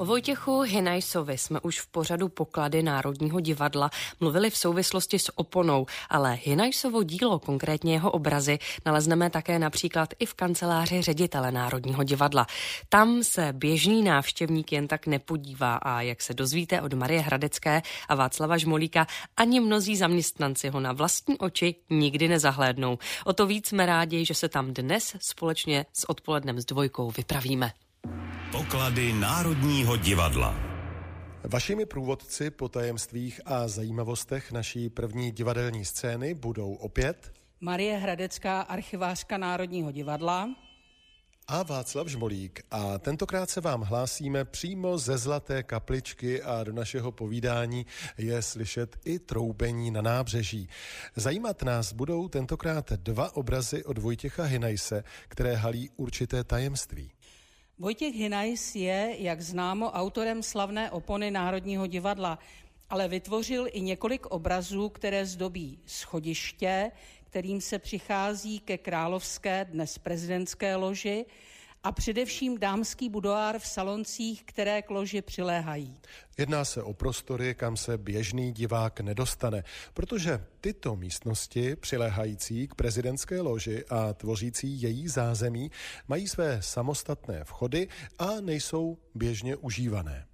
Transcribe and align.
O 0.00 0.04
Vojtěchu 0.04 0.60
Hinajsovi 0.60 1.38
jsme 1.38 1.60
už 1.60 1.80
v 1.80 1.86
pořadu 1.86 2.28
poklady 2.28 2.82
Národního 2.82 3.40
divadla 3.40 3.90
mluvili 4.20 4.50
v 4.50 4.56
souvislosti 4.56 5.18
s 5.18 5.38
oponou, 5.38 5.86
ale 6.10 6.38
Hinajsovo 6.42 7.02
dílo, 7.02 7.38
konkrétně 7.38 7.92
jeho 7.92 8.10
obrazy, 8.10 8.58
nalezneme 8.86 9.30
také 9.30 9.58
například 9.58 10.14
i 10.18 10.26
v 10.26 10.34
kanceláři 10.34 11.02
ředitele 11.02 11.52
Národního 11.52 12.02
divadla. 12.02 12.46
Tam 12.88 13.24
se 13.24 13.52
běžný 13.52 14.02
návštěvník 14.02 14.72
jen 14.72 14.88
tak 14.88 15.06
nepodívá 15.06 15.76
a 15.76 16.00
jak 16.00 16.22
se 16.22 16.34
dozvíte 16.34 16.82
od 16.82 16.92
Marie 16.92 17.20
Hradecké 17.20 17.82
a 18.08 18.14
Václava 18.14 18.58
Žmolíka, 18.58 19.06
ani 19.36 19.60
mnozí 19.60 19.96
zaměstnanci 19.96 20.68
ho 20.68 20.80
na 20.80 20.92
vlastní 20.92 21.38
oči 21.38 21.74
nikdy 21.90 22.28
nezahlédnou. 22.28 22.98
O 23.24 23.32
to 23.32 23.46
víc 23.46 23.68
jsme 23.68 23.86
rádi, 23.86 24.24
že 24.24 24.34
se 24.34 24.48
tam 24.48 24.74
dnes 24.74 25.16
společně 25.18 25.86
s 25.92 26.10
odpolednem 26.10 26.60
s 26.60 26.64
dvojkou 26.64 27.10
vypravíme. 27.10 27.72
Poklady 28.52 29.12
Národního 29.12 29.96
divadla. 29.96 30.54
Vašimi 31.44 31.86
průvodci 31.86 32.50
po 32.50 32.68
tajemstvích 32.68 33.40
a 33.44 33.68
zajímavostech 33.68 34.52
naší 34.52 34.90
první 34.90 35.32
divadelní 35.32 35.84
scény 35.84 36.34
budou 36.34 36.74
opět 36.74 37.32
Marie 37.60 37.96
Hradecká, 37.96 38.60
archivářka 38.60 39.38
Národního 39.38 39.90
divadla 39.90 40.48
a 41.48 41.62
Václav 41.62 42.06
Žmolík. 42.08 42.60
A 42.70 42.98
tentokrát 42.98 43.50
se 43.50 43.60
vám 43.60 43.80
hlásíme 43.80 44.44
přímo 44.44 44.98
ze 44.98 45.18
Zlaté 45.18 45.62
kapličky 45.62 46.42
a 46.42 46.64
do 46.64 46.72
našeho 46.72 47.12
povídání 47.12 47.86
je 48.18 48.42
slyšet 48.42 48.96
i 49.04 49.18
troubení 49.18 49.90
na 49.90 50.02
nábřeží. 50.02 50.68
Zajímat 51.16 51.62
nás 51.62 51.92
budou 51.92 52.28
tentokrát 52.28 52.92
dva 52.92 53.36
obrazy 53.36 53.84
od 53.84 53.98
Vojtěcha 53.98 54.44
Hinajse, 54.44 55.04
které 55.28 55.54
halí 55.54 55.90
určité 55.96 56.44
tajemství. 56.44 57.10
Vojtěch 57.80 58.14
Hinajs 58.14 58.74
je, 58.74 59.16
jak 59.18 59.40
známo, 59.40 59.90
autorem 59.90 60.42
slavné 60.42 60.90
opony 60.90 61.30
Národního 61.30 61.86
divadla, 61.86 62.38
ale 62.90 63.08
vytvořil 63.08 63.66
i 63.72 63.80
několik 63.80 64.26
obrazů, 64.26 64.88
které 64.88 65.26
zdobí 65.26 65.78
schodiště, 65.86 66.90
kterým 67.24 67.60
se 67.60 67.78
přichází 67.78 68.60
ke 68.60 68.78
královské, 68.78 69.66
dnes 69.70 69.98
prezidentské 69.98 70.76
loži, 70.76 71.26
a 71.84 71.92
především 71.92 72.58
dámský 72.58 73.08
budoár 73.08 73.58
v 73.58 73.66
saloncích, 73.66 74.44
které 74.44 74.82
k 74.82 74.90
loži 74.90 75.22
přiléhají. 75.22 76.00
Jedná 76.38 76.64
se 76.64 76.82
o 76.82 76.94
prostory, 76.94 77.54
kam 77.54 77.76
se 77.76 77.98
běžný 77.98 78.52
divák 78.52 79.00
nedostane, 79.00 79.64
protože 79.94 80.46
tyto 80.60 80.96
místnosti, 80.96 81.76
přiléhající 81.76 82.68
k 82.68 82.74
prezidentské 82.74 83.40
loži 83.40 83.84
a 83.88 84.12
tvořící 84.12 84.82
její 84.82 85.08
zázemí, 85.08 85.70
mají 86.08 86.28
své 86.28 86.62
samostatné 86.62 87.44
vchody 87.44 87.88
a 88.18 88.40
nejsou 88.40 88.98
běžně 89.14 89.56
užívané. 89.56 90.26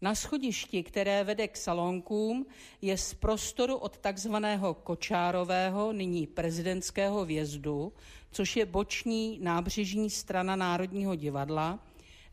Na 0.00 0.14
schodišti, 0.14 0.82
které 0.82 1.24
vede 1.24 1.48
k 1.48 1.56
salonkům, 1.56 2.46
je 2.82 2.98
z 2.98 3.14
prostoru 3.14 3.76
od 3.76 3.98
takzvaného 3.98 4.74
Kočárového, 4.74 5.92
nyní 5.92 6.26
prezidentského 6.26 7.24
vjezdu, 7.24 7.92
což 8.32 8.56
je 8.56 8.66
boční 8.66 9.38
nábřežní 9.42 10.10
strana 10.10 10.56
Národního 10.56 11.14
divadla, 11.14 11.78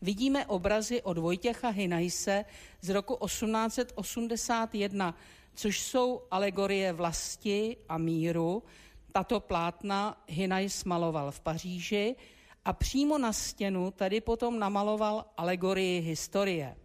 vidíme 0.01 0.45
obrazy 0.45 1.01
od 1.01 1.17
Vojtěcha 1.17 1.69
Hinajse 1.69 2.45
z 2.81 2.89
roku 2.89 3.17
1881, 3.25 5.15
což 5.53 5.79
jsou 5.79 6.21
alegorie 6.31 6.93
vlasti 6.93 7.77
a 7.89 7.97
míru. 7.97 8.63
Tato 9.11 9.39
plátna 9.39 10.23
Hinajs 10.27 10.83
maloval 10.83 11.31
v 11.31 11.39
Paříži 11.39 12.15
a 12.65 12.73
přímo 12.73 13.17
na 13.17 13.33
stěnu 13.33 13.91
tady 13.91 14.21
potom 14.21 14.59
namaloval 14.59 15.25
alegorii 15.37 16.01
historie. 16.01 16.75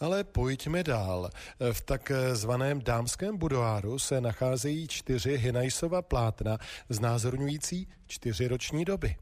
Ale 0.00 0.24
pojďme 0.24 0.82
dál. 0.82 1.30
V 1.72 1.80
takzvaném 1.80 2.82
dámském 2.82 3.36
budoáru 3.36 3.98
se 3.98 4.20
nacházejí 4.20 4.88
čtyři 4.88 5.36
Hinajsova 5.36 6.02
plátna 6.02 6.58
znázorňující 6.88 7.88
čtyřiroční 8.06 8.84
doby. 8.84 9.16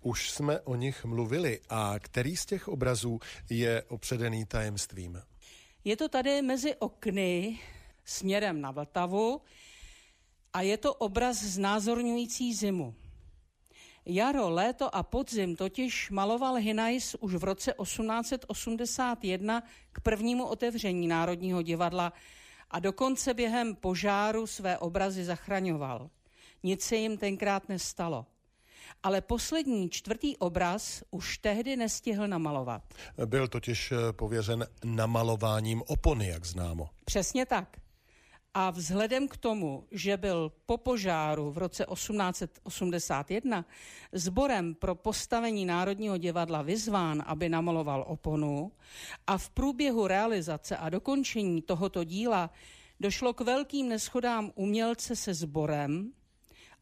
Už 0.00 0.30
jsme 0.30 0.60
o 0.60 0.74
nich 0.74 1.04
mluvili 1.04 1.60
a 1.68 1.94
který 1.98 2.36
z 2.36 2.46
těch 2.46 2.68
obrazů 2.68 3.20
je 3.50 3.82
opředený 3.82 4.44
tajemstvím? 4.44 5.22
Je 5.84 5.96
to 5.96 6.08
tady 6.08 6.42
mezi 6.42 6.74
okny 6.74 7.58
směrem 8.04 8.60
na 8.60 8.70
Vltavu 8.70 9.40
a 10.52 10.60
je 10.60 10.76
to 10.76 10.94
obraz 10.94 11.42
znázorňující 11.42 12.54
zimu. 12.54 12.94
Jaro, 14.06 14.50
léto 14.50 14.96
a 14.96 15.02
podzim 15.02 15.56
totiž 15.56 16.10
maloval 16.10 16.54
Hinajs 16.54 17.14
už 17.20 17.34
v 17.34 17.44
roce 17.44 17.74
1881 17.82 19.62
k 19.92 20.00
prvnímu 20.00 20.46
otevření 20.46 21.08
Národního 21.08 21.62
divadla 21.62 22.12
a 22.70 22.78
dokonce 22.78 23.34
během 23.34 23.74
požáru 23.74 24.46
své 24.46 24.78
obrazy 24.78 25.24
zachraňoval. 25.24 26.10
Nic 26.62 26.82
se 26.82 26.96
jim 26.96 27.18
tenkrát 27.18 27.68
nestalo. 27.68 28.26
Ale 29.02 29.20
poslední 29.20 29.90
čtvrtý 29.90 30.36
obraz 30.36 31.02
už 31.10 31.38
tehdy 31.38 31.76
nestihl 31.76 32.28
namalovat. 32.28 32.82
Byl 33.26 33.48
totiž 33.48 33.92
pověřen 34.12 34.66
namalováním 34.84 35.82
opony, 35.86 36.28
jak 36.28 36.44
známo. 36.44 36.88
Přesně 37.04 37.46
tak. 37.46 37.83
A 38.54 38.70
vzhledem 38.70 39.28
k 39.28 39.36
tomu, 39.36 39.84
že 39.90 40.16
byl 40.16 40.52
po 40.66 40.76
požáru 40.76 41.50
v 41.50 41.58
roce 41.58 41.86
1881 41.92 43.64
sborem 44.12 44.74
pro 44.74 44.94
postavení 44.94 45.66
Národního 45.66 46.16
divadla 46.16 46.62
vyzván, 46.62 47.22
aby 47.26 47.48
namaloval 47.48 48.04
oponu, 48.08 48.72
a 49.26 49.38
v 49.38 49.50
průběhu 49.50 50.06
realizace 50.06 50.76
a 50.76 50.88
dokončení 50.88 51.62
tohoto 51.62 52.04
díla 52.04 52.50
došlo 53.00 53.34
k 53.34 53.40
velkým 53.40 53.88
neschodám 53.88 54.52
umělce 54.54 55.16
se 55.16 55.34
sborem 55.34 56.12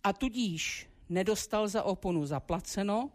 a 0.05 0.13
tudíž 0.13 0.89
nedostal 1.09 1.69
za 1.69 1.83
oponu 1.83 2.27
zaplaceno, 2.27 3.11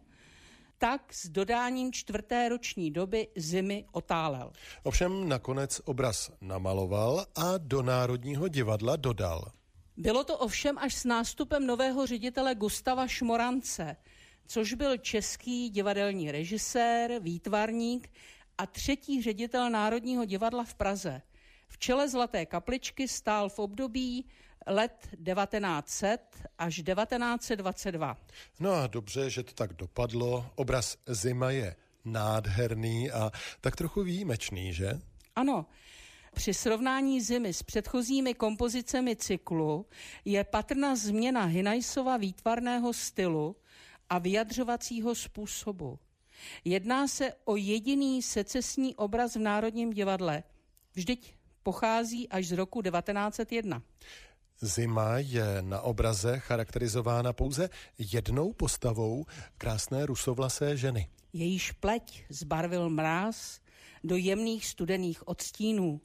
tak 0.78 1.14
s 1.14 1.30
dodáním 1.30 1.94
čtvrté 1.94 2.50
roční 2.50 2.92
doby 2.92 3.28
zimy 3.36 3.86
otálel. 3.92 4.52
Ovšem 4.84 5.30
nakonec 5.30 5.82
obraz 5.86 6.32
namaloval 6.42 7.26
a 7.36 7.58
do 7.58 7.82
Národního 7.82 8.48
divadla 8.48 8.96
dodal. 8.96 9.52
Bylo 9.98 10.24
to 10.24 10.38
ovšem 10.38 10.78
až 10.78 10.96
s 10.96 11.06
nástupem 11.06 11.68
nového 11.68 12.06
ředitele 12.06 12.56
Gustava 12.56 13.08
Šmorance, 13.08 13.96
což 14.48 14.74
byl 14.74 14.98
český 14.98 15.70
divadelní 15.70 16.32
režisér, 16.32 17.20
výtvarník 17.20 18.10
a 18.58 18.66
třetí 18.66 19.22
ředitel 19.22 19.70
Národního 19.70 20.26
divadla 20.26 20.64
v 20.64 20.76
Praze. 20.76 21.22
V 21.68 21.78
čele 21.78 22.10
Zlaté 22.10 22.46
kapličky 22.46 23.08
stál 23.08 23.50
v 23.50 23.60
období 23.60 24.26
let 24.68 25.08
1900 25.26 26.20
až 26.58 26.76
1922. 26.76 28.18
No 28.60 28.74
a 28.74 28.88
dobře, 28.88 29.30
že 29.30 29.44
to 29.44 29.54
tak 29.54 29.74
dopadlo. 29.74 30.46
Obraz 30.56 30.98
Zima 31.08 31.52
je 31.52 31.76
nádherný 32.06 33.12
a 33.12 33.32
tak 33.62 33.76
trochu 33.76 34.04
výjimečný, 34.04 34.74
že? 34.74 35.00
Ano. 35.36 35.66
Při 36.34 36.54
srovnání 36.54 37.22
zimy 37.22 37.54
s 37.54 37.64
předchozími 37.64 38.34
kompozicemi 38.34 39.16
cyklu 39.16 39.86
je 40.26 40.44
patrná 40.44 40.96
změna 40.96 41.44
Hinajsova 41.46 42.18
výtvarného 42.18 42.94
stylu 42.94 43.56
a 44.10 44.18
vyjadřovacího 44.18 45.16
způsobu. 45.16 46.00
Jedná 46.66 47.08
se 47.08 47.34
o 47.46 47.56
jediný 47.56 48.22
secesní 48.22 48.96
obraz 48.96 49.36
v 49.36 49.40
Národním 49.40 49.94
divadle. 49.94 50.44
Vždyť 50.94 51.34
pochází 51.64 52.30
až 52.30 52.48
z 52.48 52.52
roku 52.52 52.82
1901. 52.82 53.82
Zima 54.62 55.18
je 55.18 55.62
na 55.62 55.82
obraze 55.82 56.40
charakterizována 56.40 57.34
pouze 57.34 57.70
jednou 57.98 58.54
postavou 58.54 59.26
krásné 59.58 60.06
rusovlasé 60.06 60.78
ženy. 60.78 61.08
Jejíž 61.34 61.72
pleť 61.72 62.24
zbarvil 62.30 62.90
mráz 62.90 63.60
do 64.04 64.16
jemných 64.16 64.66
studených 64.66 65.28
odstínů. 65.28 66.02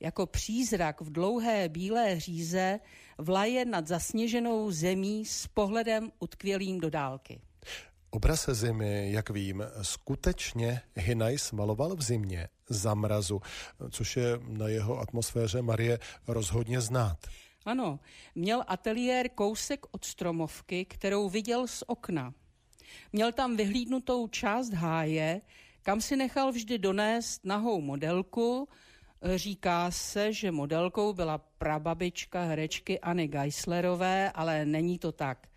Jako 0.00 0.26
přízrak 0.26 1.00
v 1.00 1.12
dlouhé 1.12 1.68
bílé 1.68 2.20
říze 2.20 2.80
vlaje 3.18 3.64
nad 3.64 3.86
zasněženou 3.86 4.70
zemí 4.70 5.24
s 5.24 5.46
pohledem 5.46 6.10
utkvělým 6.18 6.80
do 6.80 6.90
dálky. 6.90 7.40
Obraz 8.10 8.48
zimy, 8.52 9.12
jak 9.12 9.30
vím, 9.30 9.64
skutečně 9.82 10.80
Hinajs 10.96 11.52
maloval 11.52 11.96
v 11.96 12.02
zimě, 12.02 12.48
za 12.68 12.94
mrazu, 12.94 13.40
což 13.90 14.16
je 14.16 14.38
na 14.46 14.68
jeho 14.68 15.00
atmosféře 15.00 15.62
Marie 15.62 15.98
rozhodně 16.26 16.80
znát. 16.80 17.18
Ano, 17.64 18.00
měl 18.34 18.64
ateliér 18.66 19.28
kousek 19.28 19.86
od 19.90 20.04
stromovky, 20.04 20.84
kterou 20.84 21.28
viděl 21.28 21.66
z 21.66 21.84
okna. 21.86 22.34
Měl 23.12 23.32
tam 23.32 23.56
vyhlídnutou 23.56 24.28
část 24.28 24.72
háje, 24.72 25.40
kam 25.82 26.00
si 26.00 26.16
nechal 26.16 26.52
vždy 26.52 26.78
donést 26.78 27.44
nahou 27.44 27.80
modelku. 27.80 28.68
Říká 29.36 29.90
se, 29.90 30.32
že 30.32 30.50
modelkou 30.50 31.12
byla 31.12 31.38
prababička 31.38 32.42
herečky 32.42 33.00
Anny 33.00 33.28
Geislerové, 33.28 34.32
ale 34.32 34.64
není 34.66 34.98
to 34.98 35.12
tak. 35.12 35.48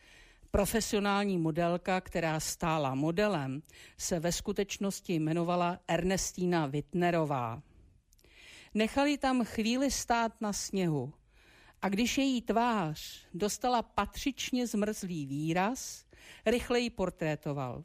Profesionální 0.51 1.37
modelka, 1.37 2.01
která 2.01 2.39
stála 2.39 2.95
modelem, 2.95 3.61
se 3.97 4.19
ve 4.19 4.31
skutečnosti 4.31 5.13
jmenovala 5.13 5.79
Ernestína 5.87 6.65
Wittnerová. 6.65 7.61
Nechali 8.73 9.17
tam 9.17 9.45
chvíli 9.45 9.91
stát 9.91 10.41
na 10.41 10.53
sněhu 10.53 11.13
a 11.81 11.89
když 11.89 12.17
její 12.17 12.41
tvář 12.41 13.27
dostala 13.33 13.81
patřičně 13.81 14.67
zmrzlý 14.67 15.25
výraz, 15.25 16.05
rychle 16.45 16.79
ji 16.79 16.89
portrétoval. 16.89 17.83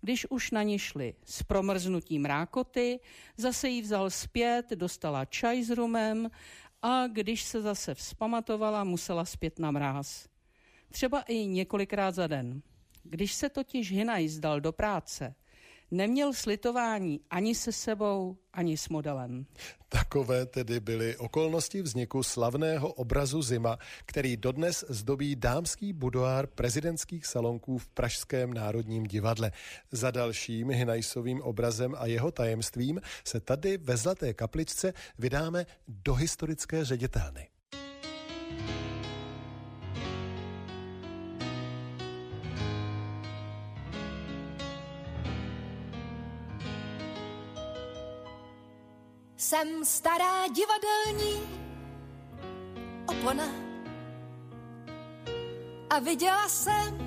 Když 0.00 0.26
už 0.30 0.50
na 0.50 0.62
ní 0.62 0.78
šli 0.78 1.14
s 1.24 1.42
promrznutím 1.42 2.24
rákoty, 2.24 3.00
zase 3.36 3.68
ji 3.68 3.82
vzal 3.82 4.10
zpět, 4.10 4.70
dostala 4.70 5.24
čaj 5.24 5.62
s 5.62 5.70
rumem 5.70 6.30
a 6.82 7.06
když 7.06 7.42
se 7.42 7.62
zase 7.62 7.94
vzpamatovala, 7.94 8.84
musela 8.84 9.24
zpět 9.24 9.58
na 9.58 9.70
mráz. 9.70 10.28
Třeba 10.90 11.20
i 11.20 11.46
několikrát 11.46 12.14
za 12.14 12.26
den. 12.26 12.62
Když 13.02 13.34
se 13.34 13.48
totiž 13.48 13.92
Hinaj 13.92 14.28
zdal 14.28 14.60
do 14.60 14.72
práce, 14.72 15.34
neměl 15.90 16.32
slitování 16.32 17.20
ani 17.30 17.54
se 17.54 17.72
sebou, 17.72 18.36
ani 18.52 18.76
s 18.76 18.88
modelem. 18.88 19.46
Takové 19.88 20.46
tedy 20.46 20.80
byly 20.80 21.16
okolnosti 21.16 21.82
vzniku 21.82 22.22
slavného 22.22 22.92
obrazu 22.92 23.42
Zima, 23.42 23.78
který 24.06 24.36
dodnes 24.36 24.84
zdobí 24.88 25.36
dámský 25.36 25.92
budoár 25.92 26.46
prezidentských 26.46 27.26
salonků 27.26 27.78
v 27.78 27.88
Pražském 27.88 28.54
národním 28.54 29.04
divadle. 29.04 29.52
Za 29.92 30.10
dalším 30.10 30.70
Hinajsovým 30.70 31.42
obrazem 31.42 31.94
a 31.98 32.06
jeho 32.06 32.30
tajemstvím 32.30 33.00
se 33.24 33.40
tady 33.40 33.76
ve 33.76 33.96
Zlaté 33.96 34.34
kapličce 34.34 34.92
vydáme 35.18 35.66
do 35.88 36.14
historické 36.14 36.84
ředitelny. 36.84 37.48
Jsem 49.36 49.84
stará 49.84 50.46
divadelní 50.48 51.40
opona 53.06 53.44
a 55.90 55.98
viděla 55.98 56.48
jsem 56.48 56.98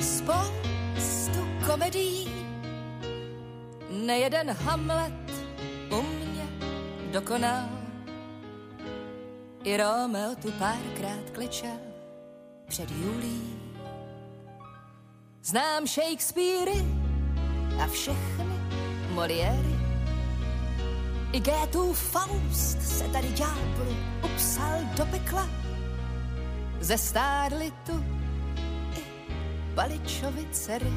spoustu 0.00 1.48
komedií. 1.66 2.46
Nejeden 3.90 4.50
Hamlet 4.50 5.30
u 5.90 6.02
mě 6.02 6.48
dokonal. 7.12 7.68
I 9.64 9.76
Romeo 9.76 10.34
tu 10.42 10.52
párkrát 10.52 11.30
klečel 11.32 11.78
před 12.68 12.90
Julí. 12.90 13.60
Znám 15.42 15.86
Shakespeare 15.86 16.84
a 17.82 17.86
všechny 17.86 18.44
Moliéry 19.14 19.71
i 21.32 21.40
Gétův 21.40 21.98
Faust 21.98 22.82
se 22.82 23.04
tady 23.04 23.28
ďáblu 23.28 23.96
upsal 24.24 24.78
do 24.96 25.06
pekla. 25.06 25.48
Ze 26.80 26.98
Starlitu 26.98 28.04
i 28.96 29.02
Baličovi 29.74 30.46
dcery. 30.52 30.92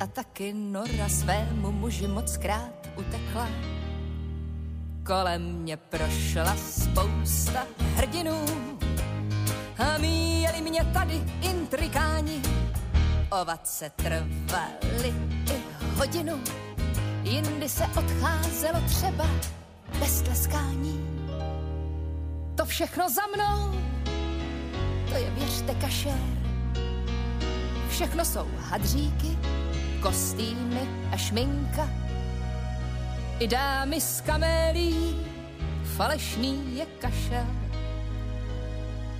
A 0.00 0.06
taky 0.06 0.52
Nora 0.52 1.08
svému 1.08 1.72
muži 1.72 2.06
moc 2.06 2.36
krát 2.36 2.88
utekla. 2.96 3.48
Kolem 5.06 5.42
mě 5.42 5.76
prošla 5.76 6.56
spousta 6.56 7.66
hrdinů 7.96 8.44
a 9.78 9.98
míjeli 9.98 10.60
mě 10.60 10.84
tady 10.84 11.22
intrikáni. 11.42 12.42
Ovace 13.30 13.90
trvaly 13.90 15.14
i 15.54 15.62
hodinu 15.96 16.40
jindy 17.22 17.68
se 17.68 17.84
odcházelo 17.84 18.80
třeba 18.86 19.26
bez 20.00 20.22
tleskání. 20.22 21.08
To 22.54 22.64
všechno 22.64 23.10
za 23.10 23.22
mnou, 23.26 23.80
to 25.08 25.14
je 25.14 25.30
věřte 25.30 25.74
kašér. 25.74 26.38
Všechno 27.88 28.24
jsou 28.24 28.48
hadříky, 28.58 29.38
kostýmy 30.02 30.88
a 31.12 31.16
šminka. 31.16 31.90
I 33.38 33.48
dámy 33.48 34.00
z 34.00 34.20
kamélí, 34.20 35.26
falešný 35.96 36.76
je 36.76 36.86
kašel. 36.86 37.46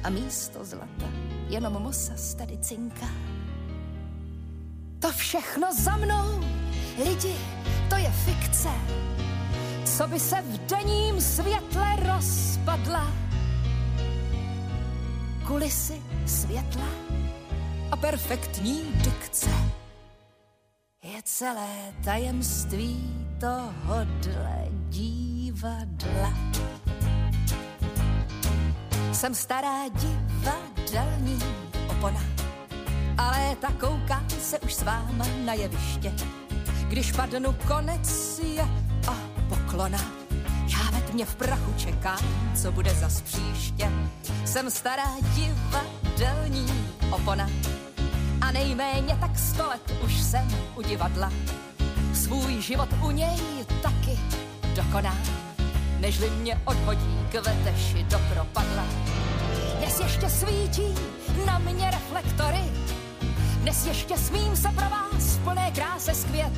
A 0.05 0.11
místo 0.11 0.65
zlata 0.65 1.07
jenom 1.49 1.73
mosas 1.73 2.35
tady 2.35 2.59
cinká. 2.59 3.07
To 4.99 5.13
všechno 5.13 5.69
za 5.75 5.97
mnou, 5.97 6.41
lidi, 6.99 7.37
to 7.89 7.97
je 7.97 8.11
fikce, 8.11 8.69
co 9.85 10.09
by 10.09 10.21
se 10.21 10.43
v 10.43 10.67
denním 10.67 11.21
světle 11.21 11.97
rozpadla. 11.97 13.13
Kulisy 15.47 16.03
světla 16.27 16.89
a 17.91 17.97
perfektní 17.97 18.83
dikce 18.95 19.51
je 21.03 21.23
celé 21.25 21.95
tajemství 22.05 23.27
tohodle 23.41 24.69
divadla. 24.89 26.33
Jsem 29.13 29.35
stará 29.35 29.89
divadelní 29.89 31.39
opona, 31.91 32.21
ale 33.19 33.57
ta 33.57 33.73
kouká 33.73 34.25
se 34.41 34.59
už 34.59 34.75
s 34.75 34.83
váma 34.83 35.27
na 35.45 35.55
jeviště 35.55 36.13
když 36.99 37.13
padnu 37.13 37.53
konec 37.67 38.39
je 38.43 38.63
a 39.09 39.15
poklona. 39.49 39.99
Já 40.69 40.91
ve 40.91 41.01
tmě 41.01 41.25
v 41.25 41.35
prachu 41.35 41.75
čekám, 41.77 42.19
co 42.63 42.73
bude 42.73 42.95
za 42.95 43.09
příště. 43.25 43.93
Jsem 44.45 44.71
stará 44.71 45.05
divadelní 45.35 46.67
opona 47.11 47.51
a 48.41 48.53
nejméně 48.53 49.19
tak 49.21 49.39
sto 49.39 49.69
let 49.69 49.93
už 50.05 50.21
jsem 50.21 50.49
u 50.77 50.83
divadla. 50.83 51.33
Svůj 52.15 52.63
život 52.63 52.89
u 53.07 53.11
něj 53.11 53.39
taky 53.83 54.19
dokonám, 54.75 55.19
nežli 56.01 56.31
mě 56.31 56.61
odhodí 56.65 57.19
k 57.31 57.35
veteši 57.35 58.03
do 58.03 58.19
propadla. 58.35 58.85
Dnes 59.79 60.01
ještě 60.01 60.31
svítí 60.31 60.95
na 61.47 61.59
mě 61.59 61.91
reflektory, 61.91 62.63
dnes 63.61 63.87
ještě 63.87 64.19
smím 64.19 64.57
se 64.57 64.69
pro 64.69 64.91
vás 64.91 65.37
v 65.37 65.45
plné 65.45 65.71
kráse 65.71 66.15
skvět. 66.15 66.53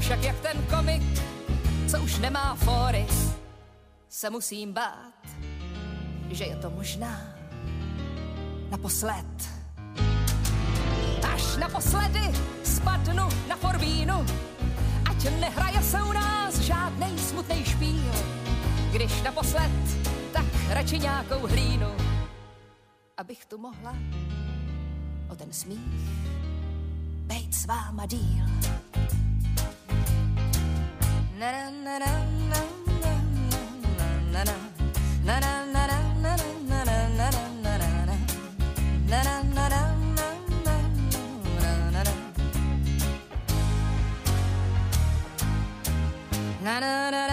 Však 0.00 0.22
jak 0.22 0.40
ten 0.40 0.66
komik, 0.70 1.02
co 1.90 2.02
už 2.02 2.18
nemá 2.18 2.54
fóry, 2.54 3.06
se 4.08 4.30
musím 4.30 4.72
bát, 4.72 5.24
že 6.30 6.44
je 6.44 6.56
to 6.56 6.70
možná 6.70 7.20
naposled. 8.70 9.50
Až 11.34 11.56
naposledy 11.56 12.32
spadnu 12.64 13.28
na 13.48 13.56
forbínu, 13.56 14.26
ať 15.10 15.40
nehraje 15.40 15.82
se 15.82 16.02
u 16.02 16.12
nás 16.12 16.58
žádnej 16.58 17.18
smutný 17.18 17.64
špíl. 17.64 18.12
Když 18.92 19.22
naposled, 19.22 19.72
tak 20.32 20.44
radši 20.68 20.98
nějakou 20.98 21.46
hlínu, 21.46 21.88
abych 23.16 23.44
tu 23.44 23.58
mohla 23.58 23.94
o 25.32 25.36
ten 25.36 25.52
smích 25.52 25.78
bejt 27.26 27.54
s 27.54 27.66
váma 27.66 28.06
díl. 28.06 28.44
Na 31.38 31.52
na 31.84 31.98
na 31.98 31.98
na 47.10 47.31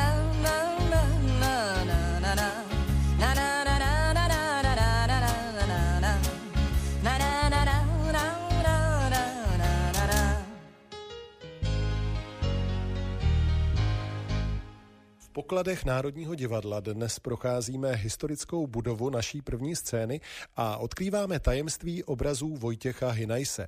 pokladech 15.40 15.86
Národního 15.86 16.36
divadla 16.36 16.80
dnes 16.80 17.20
procházíme 17.20 17.96
historickou 17.96 18.68
budovu 18.68 19.10
naší 19.10 19.42
první 19.42 19.76
scény 19.76 20.22
a 20.56 20.78
odkrýváme 20.78 21.40
tajemství 21.40 22.04
obrazů 22.04 22.56
Vojtěcha 22.56 23.10
Hinajse. 23.10 23.68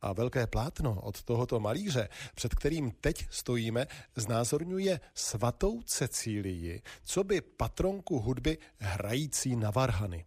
A 0.00 0.12
velké 0.12 0.46
plátno 0.46 1.00
od 1.00 1.22
tohoto 1.22 1.60
malíře, 1.60 2.08
před 2.34 2.54
kterým 2.54 2.90
teď 2.90 3.26
stojíme, 3.30 3.86
znázorňuje 4.16 5.00
svatou 5.14 5.82
Cecílii, 5.82 6.82
co 7.04 7.24
by 7.24 7.40
patronku 7.40 8.18
hudby 8.18 8.58
hrající 8.78 9.56
na 9.56 9.70
varhany. 9.70 10.24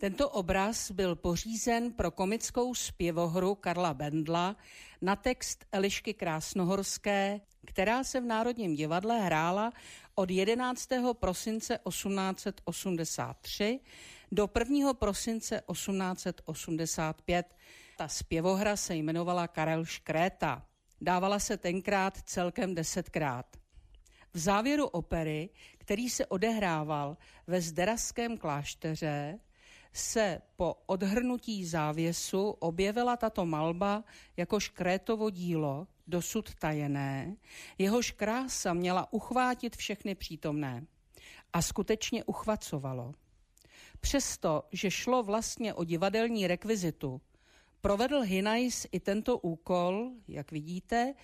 Tento 0.00 0.28
obraz 0.28 0.90
byl 0.90 1.16
pořízen 1.16 1.92
pro 1.92 2.10
komickou 2.10 2.74
zpěvohru 2.74 3.54
Karla 3.54 3.94
Bendla 3.94 4.56
na 5.02 5.16
text 5.16 5.64
Elišky 5.72 6.14
Krásnohorské, 6.14 7.40
která 7.66 8.04
se 8.04 8.20
v 8.20 8.24
Národním 8.24 8.74
divadle 8.74 9.20
hrála 9.20 9.72
od 10.14 10.30
11. 10.30 10.88
prosince 11.12 11.78
1883 11.88 13.80
do 14.32 14.48
1. 14.58 14.94
prosince 14.94 15.62
1885. 15.72 17.56
Ta 17.96 18.08
zpěvohra 18.08 18.76
se 18.76 18.96
jmenovala 18.96 19.48
Karel 19.48 19.84
Škréta. 19.84 20.66
Dávala 21.00 21.38
se 21.38 21.56
tenkrát 21.56 22.18
celkem 22.24 22.74
desetkrát. 22.74 23.46
V 24.32 24.38
závěru 24.38 24.86
opery, 24.86 25.48
který 25.78 26.10
se 26.10 26.26
odehrával 26.26 27.16
ve 27.46 27.60
Zderaském 27.60 28.38
klášteře, 28.38 29.38
se 29.92 30.42
po 30.56 30.74
odhrnutí 30.86 31.66
závěsu 31.66 32.50
objevila 32.50 33.16
tato 33.16 33.46
malba 33.46 34.04
jako 34.36 34.60
škrétovo 34.60 35.30
dílo, 35.30 35.86
dosud 36.06 36.54
tajené, 36.54 37.36
jehož 37.78 38.10
krása 38.10 38.72
měla 38.72 39.12
uchvátit 39.12 39.76
všechny 39.76 40.14
přítomné. 40.14 40.86
A 41.52 41.62
skutečně 41.62 42.24
uchvacovalo. 42.24 43.14
Přesto, 44.00 44.62
že 44.72 44.90
šlo 44.90 45.22
vlastně 45.22 45.74
o 45.74 45.84
divadelní 45.84 46.46
rekvizitu, 46.46 47.20
provedl 47.80 48.20
Hinajs 48.20 48.86
i 48.92 49.00
tento 49.00 49.38
úkol, 49.38 50.10
jak 50.28 50.52
vidíte, 50.52 51.14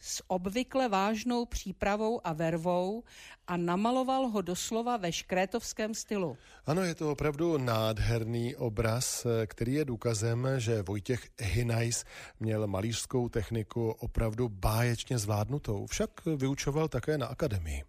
s 0.00 0.22
obvykle 0.26 0.88
vážnou 0.88 1.44
přípravou 1.46 2.26
a 2.26 2.32
vervou 2.32 3.02
a 3.46 3.56
namaloval 3.56 4.28
ho 4.28 4.42
doslova 4.42 4.96
ve 4.96 5.12
škrétovském 5.12 5.94
stylu. 5.94 6.36
Ano, 6.66 6.82
je 6.82 6.94
to 6.94 7.12
opravdu 7.12 7.58
nádherný 7.58 8.56
obraz, 8.56 9.26
který 9.46 9.74
je 9.74 9.84
důkazem, 9.84 10.48
že 10.56 10.82
Vojtěch 10.82 11.28
Hinajs 11.38 12.04
měl 12.40 12.66
malířskou 12.66 13.28
techniku 13.28 13.90
opravdu 13.90 14.48
báječně 14.48 15.18
zvládnutou, 15.18 15.86
však 15.86 16.10
vyučoval 16.36 16.88
také 16.88 17.18
na 17.18 17.26
akademii. 17.26 17.84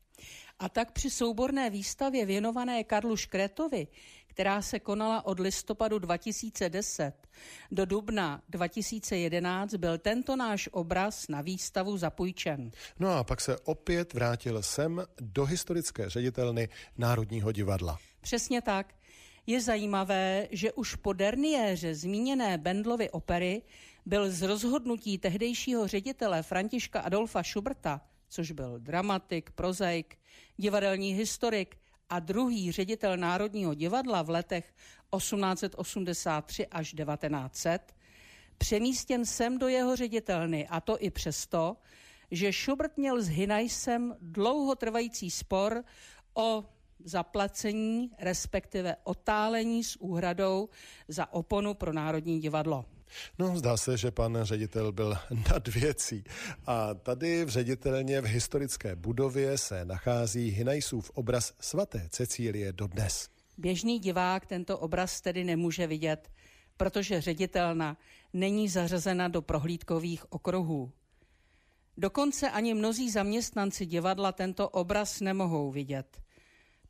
A 0.59 0.69
tak 0.69 0.91
při 0.91 1.09
souborné 1.09 1.69
výstavě 1.69 2.25
věnované 2.25 2.83
Karlu 2.83 3.17
Škretovi, 3.17 3.87
která 4.27 4.61
se 4.61 4.79
konala 4.79 5.25
od 5.25 5.39
listopadu 5.39 5.99
2010 5.99 7.13
do 7.71 7.85
dubna 7.85 8.41
2011, 8.49 9.73
byl 9.73 9.97
tento 9.97 10.35
náš 10.35 10.69
obraz 10.71 11.27
na 11.27 11.41
výstavu 11.41 11.97
zapůjčen. 11.97 12.71
No 12.99 13.09
a 13.09 13.23
pak 13.23 13.41
se 13.41 13.59
opět 13.59 14.13
vrátil 14.13 14.63
sem 14.63 15.05
do 15.21 15.45
historické 15.45 16.09
ředitelny 16.09 16.69
Národního 16.97 17.51
divadla. 17.51 17.99
Přesně 18.21 18.61
tak. 18.61 18.93
Je 19.47 19.61
zajímavé, 19.61 20.47
že 20.51 20.71
už 20.71 20.95
po 20.95 21.13
derniéře 21.13 21.95
zmíněné 21.95 22.57
Bendlovy 22.57 23.09
opery 23.09 23.61
byl 24.05 24.31
z 24.31 24.41
rozhodnutí 24.41 25.17
tehdejšího 25.17 25.87
ředitele 25.87 26.43
Františka 26.43 26.99
Adolfa 26.99 27.43
Schuberta 27.43 28.01
což 28.29 28.51
byl 28.51 28.79
dramatik, 28.79 29.51
prozaik, 29.51 30.17
divadelní 30.57 31.13
historik 31.13 31.77
a 32.09 32.19
druhý 32.19 32.71
ředitel 32.71 33.17
Národního 33.17 33.73
divadla 33.73 34.21
v 34.21 34.29
letech 34.29 34.73
1883 35.17 36.67
až 36.67 36.93
1900, 36.93 37.95
přemístěn 38.57 39.25
sem 39.25 39.57
do 39.57 39.67
jeho 39.67 39.95
ředitelny 39.95 40.67
a 40.67 40.81
to 40.81 41.03
i 41.03 41.09
přesto, 41.09 41.77
že 42.31 42.53
Schubert 42.53 42.97
měl 42.97 43.21
s 43.21 43.27
Hinajsem 43.27 44.15
dlouhotrvající 44.21 45.31
spor 45.31 45.83
o 46.33 46.65
zaplacení, 47.03 48.11
respektive 48.19 48.95
otálení 49.03 49.83
s 49.83 49.95
úhradou 49.95 50.69
za 51.07 51.33
oponu 51.33 51.73
pro 51.73 51.93
Národní 51.93 52.39
divadlo. 52.39 52.85
No, 53.39 53.57
zdá 53.57 53.77
se, 53.77 53.97
že 53.97 54.11
pan 54.11 54.37
ředitel 54.41 54.91
byl 54.91 55.17
nad 55.51 55.67
věcí. 55.67 56.23
A 56.65 56.93
tady 56.93 57.45
v 57.45 57.49
ředitelně 57.49 58.21
v 58.21 58.25
historické 58.25 58.95
budově 58.95 59.57
se 59.57 59.85
nachází 59.85 60.49
Hinajsův 60.49 61.11
obraz 61.13 61.53
svaté 61.59 62.07
Cecílie 62.09 62.73
dodnes. 62.73 63.29
Běžný 63.57 63.99
divák 63.99 64.45
tento 64.45 64.77
obraz 64.77 65.21
tedy 65.21 65.43
nemůže 65.43 65.87
vidět, 65.87 66.31
protože 66.77 67.21
ředitelna 67.21 67.97
není 68.33 68.69
zařazena 68.69 69.27
do 69.27 69.41
prohlídkových 69.41 70.31
okruhů. 70.33 70.91
Dokonce 71.97 72.49
ani 72.49 72.73
mnozí 72.73 73.11
zaměstnanci 73.11 73.85
divadla 73.85 74.31
tento 74.31 74.69
obraz 74.69 75.19
nemohou 75.19 75.71
vidět. 75.71 76.21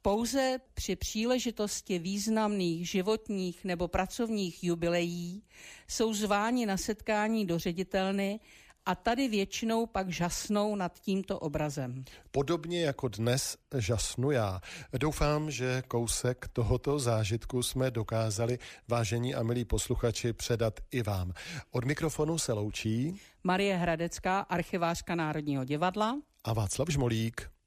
Pouze 0.01 0.59
při 0.73 0.95
příležitosti 0.95 1.99
významných 1.99 2.89
životních 2.89 3.65
nebo 3.65 3.87
pracovních 3.87 4.63
jubileí 4.63 5.43
jsou 5.87 6.13
zváni 6.13 6.65
na 6.65 6.77
setkání 6.77 7.45
do 7.45 7.59
ředitelny 7.59 8.39
a 8.85 8.95
tady 8.95 9.27
většinou 9.27 9.85
pak 9.85 10.09
žasnou 10.09 10.75
nad 10.75 10.99
tímto 10.99 11.39
obrazem. 11.39 12.03
Podobně 12.31 12.85
jako 12.85 13.07
dnes 13.07 13.57
žasnu 13.77 14.31
já. 14.31 14.61
Doufám, 14.99 15.51
že 15.51 15.83
kousek 15.87 16.47
tohoto 16.53 16.99
zážitku 16.99 17.63
jsme 17.63 17.91
dokázali, 17.91 18.59
vážení 18.87 19.35
a 19.35 19.43
milí 19.43 19.65
posluchači, 19.65 20.33
předat 20.33 20.79
i 20.91 21.03
vám. 21.03 21.33
Od 21.71 21.85
mikrofonu 21.85 22.37
se 22.37 22.53
loučí 22.53 23.21
Marie 23.43 23.75
Hradecká, 23.77 24.39
archivářka 24.39 25.15
Národního 25.15 25.63
divadla 25.65 26.21
a 26.43 26.53
Václav 26.53 26.89
Žmolík. 26.89 27.58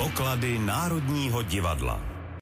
Poklady 0.00 0.58
Národního 0.58 1.42
divadla. 1.42 2.00